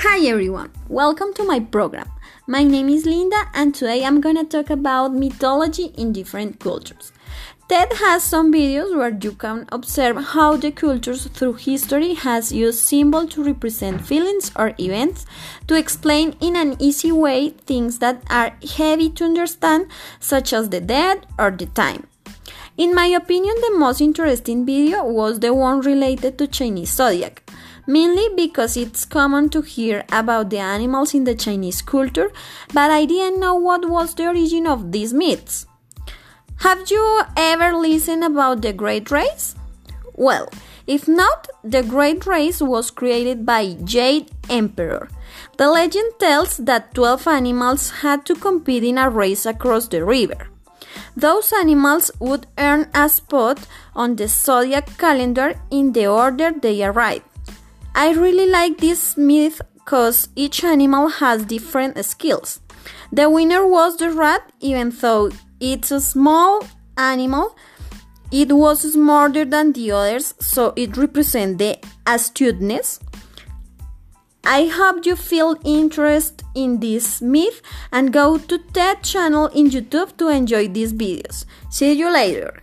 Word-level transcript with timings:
Hi 0.00 0.26
everyone, 0.26 0.72
welcome 0.88 1.32
to 1.32 1.42
my 1.42 1.58
program. 1.58 2.10
My 2.46 2.62
name 2.62 2.90
is 2.90 3.06
Linda 3.06 3.48
and 3.54 3.74
today 3.74 4.04
I'm 4.04 4.20
gonna 4.20 4.44
talk 4.44 4.68
about 4.68 5.14
mythology 5.14 5.86
in 5.96 6.12
different 6.12 6.60
cultures. 6.60 7.12
TED 7.68 7.94
has 7.94 8.22
some 8.22 8.52
videos 8.52 8.94
where 8.94 9.16
you 9.18 9.32
can 9.32 9.64
observe 9.72 10.18
how 10.18 10.54
the 10.58 10.70
cultures 10.70 11.26
through 11.28 11.54
history 11.54 12.12
has 12.12 12.52
used 12.52 12.80
symbols 12.80 13.30
to 13.30 13.42
represent 13.42 14.06
feelings 14.06 14.52
or 14.54 14.74
events 14.78 15.24
to 15.66 15.74
explain 15.74 16.36
in 16.42 16.56
an 16.56 16.76
easy 16.78 17.10
way 17.10 17.50
things 17.64 17.98
that 18.00 18.22
are 18.28 18.52
heavy 18.76 19.08
to 19.08 19.24
understand 19.24 19.86
such 20.20 20.52
as 20.52 20.68
the 20.68 20.80
dead 20.82 21.26
or 21.38 21.50
the 21.50 21.66
time. 21.66 22.06
In 22.76 22.94
my 22.94 23.06
opinion, 23.06 23.54
the 23.62 23.78
most 23.78 24.02
interesting 24.02 24.66
video 24.66 25.02
was 25.02 25.40
the 25.40 25.54
one 25.54 25.80
related 25.80 26.36
to 26.36 26.46
Chinese 26.46 26.92
zodiac, 26.92 27.50
mainly 27.86 28.28
because 28.34 28.76
it's 28.76 29.04
common 29.04 29.48
to 29.50 29.62
hear 29.62 30.04
about 30.10 30.50
the 30.50 30.58
animals 30.58 31.14
in 31.14 31.24
the 31.24 31.34
Chinese 31.34 31.82
culture, 31.82 32.30
but 32.72 32.90
I 32.90 33.04
didn't 33.04 33.40
know 33.40 33.54
what 33.54 33.88
was 33.88 34.14
the 34.14 34.26
origin 34.26 34.66
of 34.66 34.92
these 34.92 35.12
myths. 35.12 35.66
Have 36.60 36.90
you 36.90 37.22
ever 37.36 37.76
listened 37.76 38.24
about 38.24 38.62
the 38.62 38.72
Great 38.72 39.10
Race? 39.10 39.54
Well, 40.14 40.48
if 40.86 41.06
not, 41.06 41.48
the 41.62 41.82
Great 41.82 42.26
Race 42.26 42.60
was 42.62 42.90
created 42.90 43.44
by 43.44 43.74
Jade 43.84 44.30
Emperor. 44.48 45.08
The 45.58 45.68
legend 45.68 46.14
tells 46.18 46.56
that 46.58 46.94
12 46.94 47.26
animals 47.26 47.90
had 48.02 48.24
to 48.26 48.34
compete 48.34 48.84
in 48.84 48.98
a 48.98 49.10
race 49.10 49.44
across 49.46 49.88
the 49.88 50.04
river. 50.04 50.48
Those 51.16 51.52
animals 51.52 52.10
would 52.20 52.46
earn 52.56 52.88
a 52.94 53.08
spot 53.08 53.66
on 53.94 54.16
the 54.16 54.28
zodiac 54.28 54.96
calendar 54.98 55.54
in 55.70 55.92
the 55.92 56.06
order 56.06 56.52
they 56.52 56.84
arrive. 56.84 57.22
I 57.98 58.12
really 58.12 58.46
like 58.46 58.76
this 58.76 59.16
myth 59.16 59.62
because 59.72 60.28
each 60.36 60.62
animal 60.62 61.08
has 61.08 61.46
different 61.46 61.96
skills. 62.04 62.60
The 63.10 63.30
winner 63.30 63.66
was 63.66 63.96
the 63.96 64.10
rat, 64.10 64.52
even 64.60 64.90
though 64.90 65.30
it's 65.60 65.90
a 65.90 66.02
small 66.02 66.62
animal. 66.98 67.56
It 68.30 68.52
was 68.52 68.92
smarter 68.92 69.46
than 69.46 69.72
the 69.72 69.92
others, 69.92 70.34
so 70.40 70.74
it 70.76 70.98
represents 70.98 71.56
the 71.56 71.78
astuteness. 72.06 73.00
I 74.44 74.66
hope 74.66 75.06
you 75.06 75.16
feel 75.16 75.56
interest 75.64 76.42
in 76.54 76.80
this 76.80 77.22
myth 77.22 77.62
and 77.92 78.12
go 78.12 78.36
to 78.36 78.58
TED 78.58 79.04
channel 79.04 79.46
in 79.46 79.70
YouTube 79.70 80.18
to 80.18 80.28
enjoy 80.28 80.68
these 80.68 80.92
videos. 80.92 81.46
See 81.70 81.94
you 81.94 82.12
later. 82.12 82.62